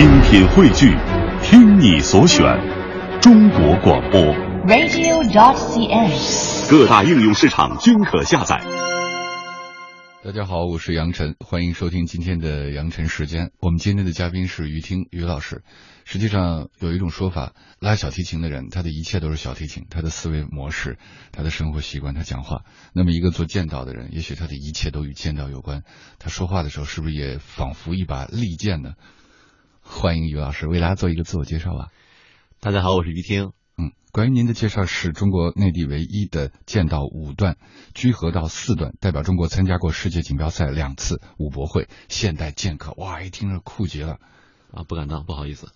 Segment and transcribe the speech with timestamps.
[0.00, 0.96] 精品汇聚，
[1.42, 2.42] 听你所选，
[3.20, 4.18] 中国广播。
[4.64, 6.70] radio.dot.cn，。
[6.70, 8.64] 各大应用市场均可下载。
[10.24, 13.50] 大家好，我是杨晨，欢迎收听今天的杨晨时间。
[13.60, 15.62] 我们今天的嘉宾是于听于老师。
[16.06, 20.96] 实际上有一种说法，拉小提琴的人，他的一切都是小提琴，他的思维模式，
[21.30, 22.62] 他的生活习惯，他讲话。
[22.94, 25.82] 那么一个做剑道的人，也许他的一切都与剑道有关。
[26.18, 28.92] 他说话的时候，是不是也仿佛一把利剑呢？
[29.90, 31.88] 欢迎于老师为大家做一个自我介绍吧。
[32.60, 33.52] 大家好，我是于听。
[33.76, 37.58] 嗯，关于您的介绍是中国内地唯一的剑道五段，
[37.92, 44.20] 居合道四段，代表中国参加过世界锦标赛两次，武博会现代剑客，哇，一听着酷极了
[44.72, 44.84] 啊！
[44.84, 45.72] 不敢当，不好意思，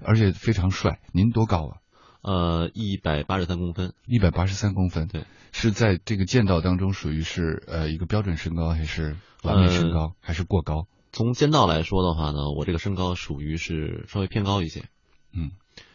[0.00, 1.00] 而且非常帅。
[1.12, 1.76] 您多高啊？
[2.22, 10.86] 呃，一百八十三公分，一百八十三公分，对，是在这个剑道当中属于是呃一个标准身高，还是完美身高，呃、还是过高？
[11.16, 14.84] 从肩道来说的话呢，我这个身高属于是稍微偏高一些，
[15.32, 15.52] 嗯。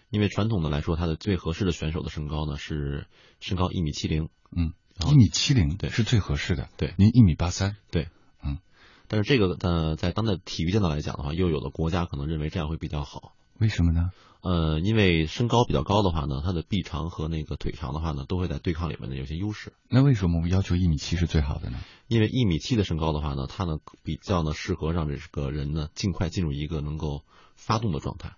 [0.10, 3.06] 因为传统的来说，他的最合适的选手的身高呢是
[3.40, 4.74] 身高一米七零，嗯，
[5.12, 6.70] 一米七零对是最合适的。
[6.76, 8.10] 对，您一米八三，对，
[8.44, 8.58] 嗯，
[9.08, 13.36] 但是这个呃，在当代体育剑道来讲的话，又有的国家可能认为这样会比较好。
[13.62, 14.12] 为什么呢？
[14.42, 19.72] 呃，因为身高比较高的话呢，他的臂长和那个腿长的话呢，都会在对抗里面呢有些优势。
[19.88, 21.78] 那为什么我们要求一米七是最好的呢？
[22.08, 27.24] 因为一米七的身高的话呢，它呢比较呢适合让这个人呢尽快进入一个能够
[27.56, 28.34] 发动的状态，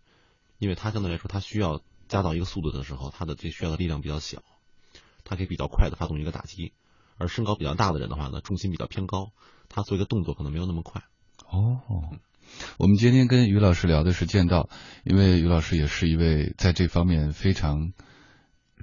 [0.60, 1.82] 因为它相对来说，它需要。
[2.10, 4.44] 加到一个速度的时候，他的这需要的力量比较小，
[5.24, 6.74] 他可以比较快的发动一个打击。
[7.18, 9.32] 而身高比较大的人的话呢，重心比较偏高，
[9.68, 11.02] 他做一个动作可能没有那么快。
[11.50, 11.80] 哦，
[12.78, 14.70] 我们今天跟于老师聊的是剑道，
[15.04, 17.94] 因为于老师也是一位在这方面非常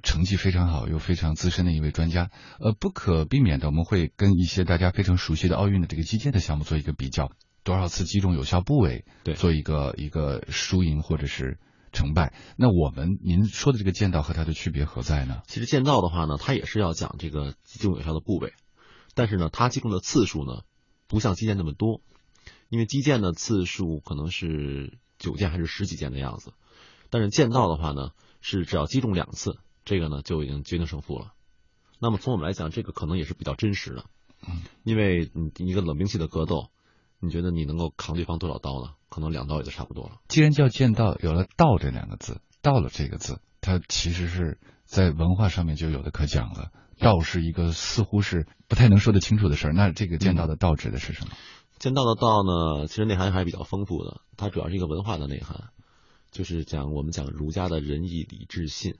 [0.03, 2.29] 成绩非常好又非常资深的一位专家。
[2.59, 7.31] 呃，不可避免的，我们会跟一些大家非常熟悉的奥运的这个击剑的项目做一个比较，
[7.63, 11.59] 多少次击中有效部位，对，做一个一个输赢或者是。
[11.93, 15.41] 成败，那我们您说的这个剑道和它的区别何在呢？
[15.45, 18.53] 其实剑道的话呢，它也是要讲这个击中有效的部位，
[19.13, 20.61] 但是呢，它击中的次数呢，
[21.09, 21.99] 不像击剑那么多，
[22.71, 26.53] 因为击剑的次数可能是九剑还是十几剑的样子，
[27.09, 31.33] 但是剑道的话呢，是只要击中两次，这个呢就已经决定胜负了。
[31.99, 34.05] 那么从我们来讲，这个可能也是比较真实的，
[34.47, 36.71] 嗯，因为你一个冷兵器的格斗。
[37.23, 38.95] 你觉得你能够扛对方多少刀呢？
[39.07, 40.13] 可能两刀也就差不多了。
[40.27, 46.71] 既然叫剑道，有了“道”这两个字，“道了”这个字，它其实是在文化上面就有的可讲了。
[46.97, 49.73] 道是一个似乎是不太能说得清楚的事儿。
[49.73, 51.31] 那这个剑道的道指的是什么？
[51.31, 51.37] 嗯、
[51.81, 54.21] 剑道的道呢，其实内涵还是比较丰富的。
[54.37, 55.71] 它主要是一个文化的内涵，
[56.29, 58.99] 就是讲我们讲儒家的仁义礼智信，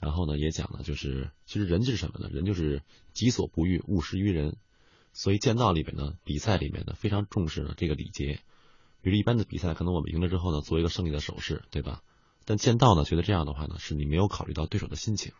[0.00, 2.30] 然后呢也讲呢就是其实人是什么呢？
[2.32, 2.80] 人就是
[3.12, 4.56] 己所不欲，勿施于人。
[5.12, 8.40] 所以剑道里面呢，比赛里面呢非常重视呢这个礼节。
[9.02, 12.00] 比如一般的比赛，可能我们赢了之后呢，做一个胜利的手势，对吧？
[12.46, 15.34] 但剑道呢，觉得这样的话呢，是你没有考虑到对手的心情。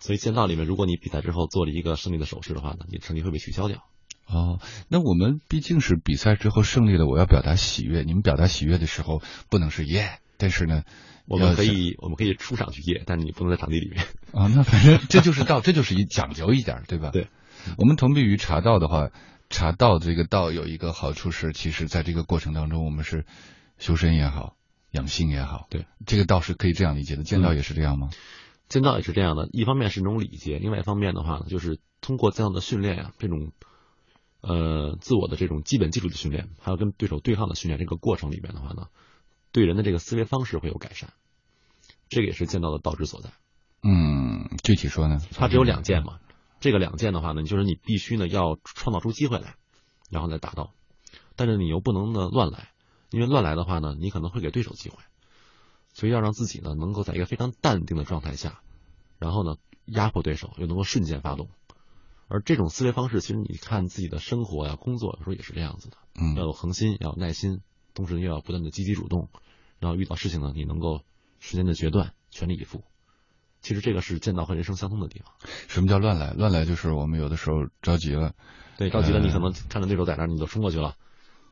[0.00, 3.82] 所以剑道里面，如果你比赛之后做了一个胜利的手势的话呢，你成绩会被取消掉。
[4.26, 8.02] 哦，那我们毕竟是比赛之后胜利了，我要表达喜悦。
[8.02, 10.84] 你们表达喜悦的时候，不能是耶，但是呢，
[11.26, 14.04] 我们可以我们可以出场去耶，但是你不能在场地里面。
[14.32, 17.10] 啊、哦，那反正 这就是道，这就是一讲究一点，对吧？
[17.10, 17.28] 对。
[17.76, 19.10] 我们同比于茶道的话，
[19.50, 23.24] 茶道这个道有一个好处是，其实在这个过程当中，我们是
[23.78, 24.56] 修身也好，
[24.90, 27.22] 养性也好，对这个道是可以这样理解的。
[27.22, 28.08] 剑道也是这样吗？
[28.10, 28.16] 嗯、
[28.68, 33.52] 剑道也是这样的，一方面是一种礼节，另外一方面的话呢，就是通过这样的训练呀、啊，这种
[34.42, 38.88] 呃自我的这种基本技术的训练，还有跟对手对抗的训练，这个过程里面的话呢，
[39.52, 41.12] 对人的这个思维方式会有改善，
[42.08, 43.30] 这个也是剑道的道之所在。
[43.82, 45.20] 嗯，具体说呢？
[45.34, 46.18] 它只有两剑嘛。
[46.60, 49.56] 这个两剑的话呢，就是你必须呢要创造出机会来，
[50.10, 50.72] 然后再打到，
[51.34, 52.68] 但是你又不能呢乱来，
[53.10, 54.96] 因为乱来的话呢，你可能会给对手机会，
[55.92, 58.60] 所以要让自己呢能够在一个非常淡定的状态下，
[59.18, 61.48] 然后呢压迫对手，又能够瞬间发动。
[62.28, 67.60] 而这种思维方式，其实你看自己的生活呀、工作有时候也是这样子的，嗯，要有恒心，要有耐心，
[67.94, 69.28] 同时又要不断的积极主动，
[69.78, 71.02] 然后遇到事情呢，你能够
[71.40, 72.84] 时间的决断，全力以赴。
[73.60, 75.34] 其实这个是剑道和人生相通的地方。
[75.68, 76.32] 什么叫乱来？
[76.32, 78.34] 乱来就是我们有的时候着急了，
[78.76, 80.96] 对，着急了，你可能看着对手在那儿，你就冲过去了，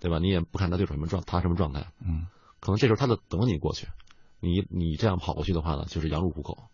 [0.00, 0.18] 对吧？
[0.18, 2.26] 你也不看他对手什么状，他什么状态，嗯，
[2.58, 3.86] 可能这时候他就等你过去，
[4.40, 6.64] 你你这样跑过去的话呢，就是羊入虎口。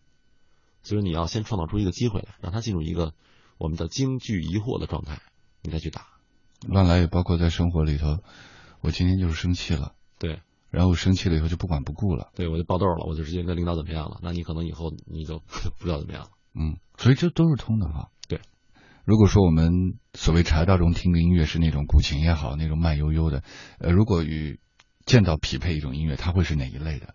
[0.82, 3.12] 所以你要先创造出一个机会来，让他进入一个
[3.58, 5.20] 我们的惊惧疑惑的状态，
[5.62, 6.06] 你再去打。
[6.67, 8.19] 乱来也包括在生活里头，
[8.81, 10.41] 我今天就是生气了，对。
[10.70, 14.19] 然后生气了以后就不管不顾了，对我就爆痘了，我就直接跟领导怎么样了？
[14.23, 15.38] 那你可能以后你就
[15.79, 16.31] 不知道怎么样了。
[16.55, 18.11] 嗯，所以这都是通的哈。
[18.29, 18.41] 对，
[19.05, 23.43] 如果说我们所谓茶道中听的音乐是那种古琴也好，那种慢悠悠的，
[23.79, 24.58] 呃，如果与
[25.06, 27.14] 剑道匹配一种音乐，它会是哪一类的？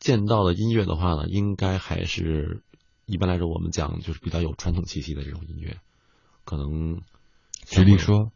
[0.00, 2.62] 剑道的音乐的话呢，应该还是
[3.08, 5.78] 一般来说我们讲就是比较有传统气息的这种音乐，
[6.44, 7.00] 可能
[7.64, 8.30] 举例说，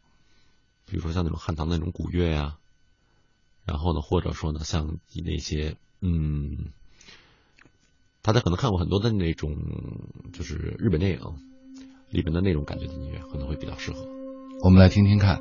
[0.87, 2.57] 比如说像那种汉唐的那种古乐呀，
[3.67, 6.73] 然后呢，或者说呢，像那些嗯，
[8.23, 9.55] 大家可能看过很多的那种
[10.33, 11.21] 就是日本电影
[12.09, 14.09] 里面的那种感觉的音乐，可能会比较适合。
[14.63, 15.39] 我们来听听看。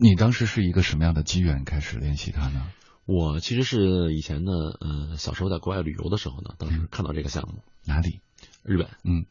[0.00, 2.70] 你当时是一个什么样的机缘开始练习它呢？
[3.04, 8.20] 我其实是以前呢，呃，小时候在国外旅游的时候呢，当时看到这个项目，哪里？
[8.62, 8.90] 日本。
[9.02, 9.26] 嗯，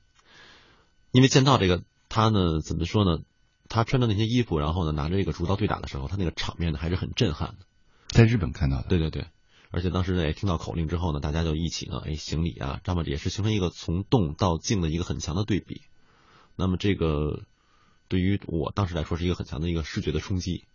[1.12, 3.24] 因为剑道这个，他呢怎么说呢？
[3.70, 7.66] 他穿着那些衣服，然后呢拿着一个竹刀对打的时候，他那个场面呢还是很震撼的。
[8.10, 8.90] 在日本看到的。
[8.90, 9.28] 对对对，
[9.72, 15.84] 而且当时呢也听到口令之后呢，大家就一起呢，哎，行礼啊，这么也是形成一个从动到静的一个很强的对比。
[16.58, 17.44] 那么这个。
[18.08, 20.66] 对于我当时来说是一个很强的一个视觉的冲击，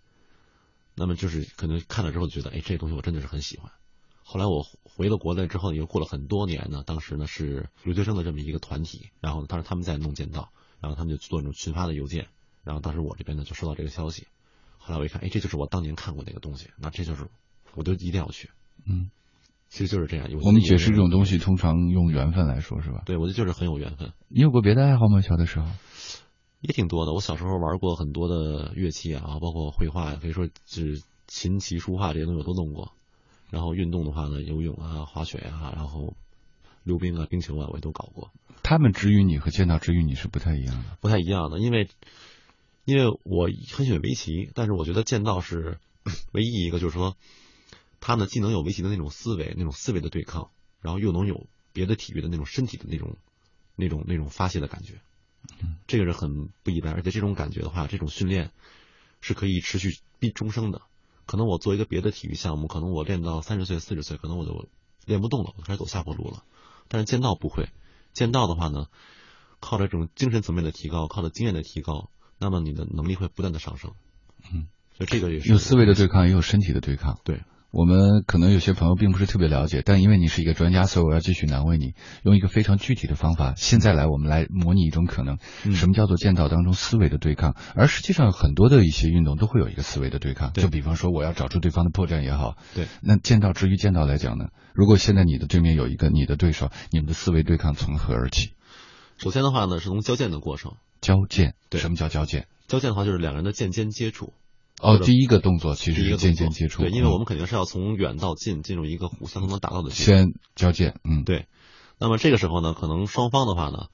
[0.95, 3.73] 那么就是可能看了之后觉得，哎，这个东西我真的是很喜欢。
[4.25, 12.29] 后来我回了国内之后，又过了很多年呢，当时呢是留学生的这么一个团体，然后当时他们在弄剑道，然后他们就做那种群发的邮件，
[12.65, 14.27] 然后当时我这边呢就收到这个消息，
[14.79, 17.27] 后来我一看，哎，这就是我当年看过那个东西，那这就是
[17.75, 18.51] 我就一定要去。
[18.87, 19.11] 嗯，
[19.69, 20.29] 其实就是这样。
[20.43, 23.03] 我们解释这种东西，通常用缘分来说，是吧？
[23.05, 24.13] 对，我觉得就是很有缘分。
[24.29, 25.21] 你有过别的爱好吗？
[25.21, 25.67] 小的时候？
[26.63, 27.13] 也挺多的。
[27.13, 32.93] 我小时候玩过很多的乐器啊，包括绘画，可以说是琴棋书画这些东西我都弄过。
[33.51, 36.17] 然后运动的话呢，游泳啊、滑雪啊，然后
[36.85, 38.31] 溜冰啊、冰球啊，我也都搞过。
[38.63, 41.59] 他们之于你和剑道之于你是不太一样的，不太一样的。
[41.59, 41.89] 因为
[42.85, 45.79] 因为我很喜欢围棋，但是我觉得剑道是
[46.33, 47.17] 唯一一个，就是说
[48.01, 50.51] 他呢既能有围棋的那种思维，那种思维的对抗，
[50.81, 53.17] 然后又能有别的体育的那种身体的那种
[53.77, 55.01] 那种那种发泄的感觉。
[55.87, 58.51] 这个是很不一般，而且这种感觉的话，这种训练
[59.21, 60.83] 是可以持续毕终生的。
[61.27, 64.69] 可能我做一个别的体育项目，可能我练到三十岁、四十岁，可能我就
[65.07, 66.43] 练不动了，我开始走下坡路了。
[66.89, 67.69] 但是剑道不会，
[68.13, 68.87] 剑道的话呢，
[69.61, 73.93] 靠着这种精神层面的提高，靠着经验的提高，那么你的能力会不断的上升。
[74.53, 74.67] 嗯，
[74.97, 77.19] 所以这个也是有思维的对抗，也有身体的对抗。
[77.25, 77.43] 对。
[77.73, 83.55] 我们可能有些朋友并不是特别了解，但因为你是一个专家，所以我要继续难为你，用一个非常具体的方法。
[83.57, 85.39] 现在来，我们来模拟一种可能，
[85.75, 87.57] 什么叫做剑道当中思维的对抗？
[87.75, 90.53] 而实际上，很多的一些运动都会有一个思维的对抗。
[90.53, 92.59] 就比方说，我要找出对方的破绽也好。
[92.75, 92.89] 对。
[93.01, 94.49] 那剑道至于剑道来讲呢？
[94.75, 98.53] 如果现在你的对面有一个你的对手，你们的思维对抗从何而起？
[99.17, 100.75] 首先的话呢，是从交剑的过程。
[101.01, 101.55] 交剑。
[101.71, 101.81] 对。
[101.81, 102.49] 什么叫交剑？
[102.69, 104.35] 交剑的话，就是两个人的剑尖接触。
[104.83, 109.91] 哦，第一个动作其实是渐渐接触，对，因为我们肯定是要从远到近进入一个互相都能达到的。
[109.91, 111.47] 先交界，嗯，对。
[111.99, 113.87] 那么这个时候呢，可能双方的话呢，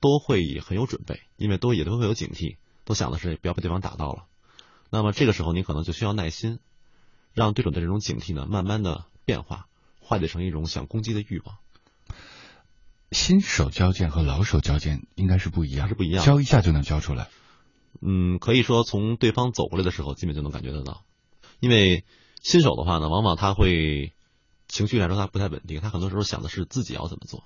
[0.00, 4.24] 都会很有准备，因为都也都会有警惕，都想的是不要被对方打到了。
[4.90, 6.58] 那么这个时候你可能就需要耐心，
[7.32, 9.66] 让对手的这种警惕呢，慢慢的变化，
[10.00, 11.58] 化解成一种想攻击的欲望。
[13.12, 17.28] 新手交剑和老手交剑应该是不一样，是不一样，交一下就能交出来。
[18.00, 21.02] 嗯，可以说从对方走过来的时候，基本就能感觉得到。
[21.60, 22.04] 因为
[22.42, 24.12] 新手的话呢，往往他会
[24.68, 27.40] 情绪来说他不太稳定，他很多时候想的是自己要怎么做；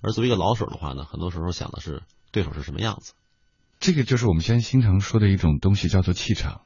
[0.00, 3.14] 而作为一个老手的话呢，很多时候想的是对手是什么样子。
[3.80, 6.62] 这个就是我们现在经常说的一种东西，叫做气场。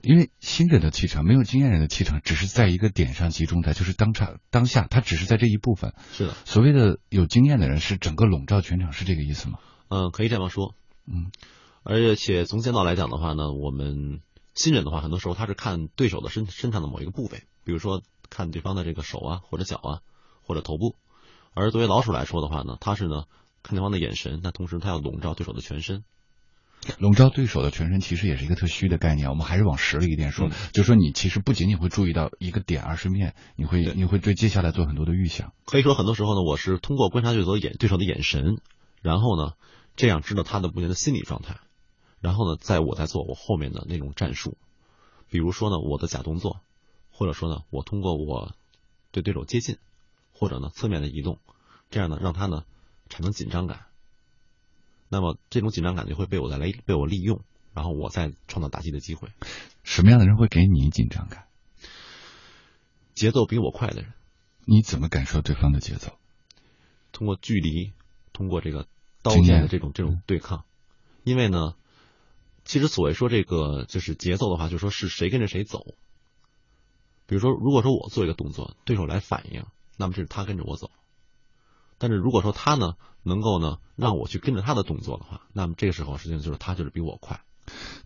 [0.00, 5.94] 因为新人的气场，没有经验人的气场，只是在一个点上集中的，就是当场当下，他只是在这一部分。
[6.12, 9.58] 是的，所谓的有经验的人是整个笼罩全场，是这个意思吗？
[9.88, 10.74] 嗯，可以这样说。
[11.06, 11.32] 嗯。
[11.84, 14.20] 而且从剑道来讲的话呢，我们
[14.54, 20.00] 新人的话，很多时候他是看对手的身身上的某一个部位，比如说看对方的这个手啊，或者脚啊，
[20.42, 20.96] 或者头部。
[21.52, 23.24] 而作为老鼠来说的话呢，他是呢
[23.62, 26.04] 看对方的眼神，那同时他要笼罩对手的全身。
[26.98, 35.52] 笼罩对手的全身其实也是一个特虚的概念，我们还是往实了一点说，嗯就说你其实不仅仅会注意到一个点，而是面，你会你会对接下来做很多的预想。
[35.64, 38.58] 可以说很多时候呢，我是通过观察对手的眼对手的眼神，
[39.00, 39.52] 然后呢，
[39.96, 41.56] 这样知道他的目前的心理状态，
[42.24, 44.56] 然后呢，在我在做我后面的那种战术，
[45.28, 46.62] 比如说呢，我的假动作，
[47.12, 48.54] 或者说呢，我通过我
[49.10, 49.76] 对对手接近，
[50.32, 51.38] 或者呢侧面的移动，
[51.90, 52.64] 这样呢让他呢
[53.10, 53.84] 产生紧张感。
[55.10, 57.42] 那么这种紧张感就会被我再来被我利用，
[57.74, 59.28] 然后我再创造打击的机会。
[59.82, 61.44] 什么样的人会给你紧张感？
[63.14, 64.14] 节奏比我快的人，
[64.64, 66.16] 你怎么感受对方的节奏？
[67.12, 67.92] 通过距离，
[68.32, 68.86] 通过这个
[69.20, 70.64] 刀剑的这种这种对抗，
[71.22, 71.74] 因为呢，
[72.64, 75.94] 其实所谓说这个就是节奏的话，就说是谁跟着谁走。
[77.26, 79.64] 比如说，如果说我做一个动作，对手来反应，
[79.96, 80.90] 那么这是他跟着我走。
[81.98, 87.42] 但是如果说他呢能够呢让我去跟着他的动作的话，那么这个时候实际上就是他就是比我快。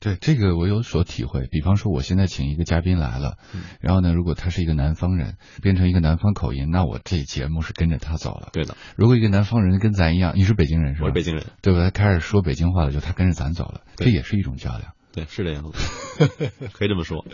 [0.01, 1.47] 对这个我有所体会。
[1.51, 8.51] 比方说，我现在请一个嘉宾来了，嗯然后呢，如果他是一个南方人，变成一个南方口音，那我这节目是跟着他走了。
[8.53, 11.07] 对的，如果一个南方人跟咱一样，你是北京人是吧？
[11.07, 11.81] 我是北京人，对吧？
[11.81, 14.93] 他开始说北京话了，就他跟着咱走了，这也是一种较量。
[15.13, 15.73] 对，是这样子，
[16.73, 17.25] 可以这么说。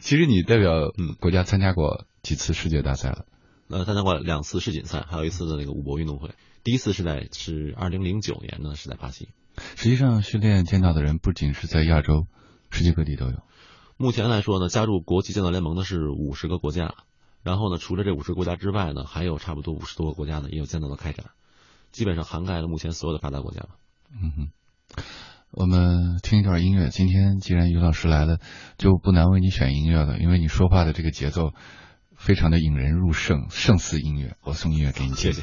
[0.00, 3.26] 其实你代表嗯国家参加过几次世界大赛了？
[3.68, 6.30] 呃，参加过两次世锦赛，还有一次的那个五博运动会。
[6.64, 9.28] 第一次是在是二零零九年呢，是在巴西。
[9.76, 12.26] 实际上，训练剑道的人不仅是在亚洲，
[12.70, 13.42] 世界各地都有。
[13.96, 16.94] 目前来说呢，加入国际剑道联盟的是五十个国家，
[17.42, 21.26] 然后呢，除了这五十个国家之外呢，还有差不多五十多个国家呢也有剑道的开展，
[21.92, 23.68] 基本上涵盖了目前所有的发达国家了。
[24.10, 25.02] 嗯哼，
[25.50, 26.88] 我们听一段音乐。
[26.88, 28.38] 今天既然于老师来了，
[28.78, 31.52] 就不难为你选音乐了，因为你说话的这个节奏
[32.16, 34.36] 非常的引人入胜，胜似音乐。
[34.42, 35.14] 我送音乐给你。
[35.14, 35.42] 谢谢。